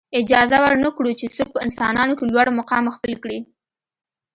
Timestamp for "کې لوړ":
2.17-2.47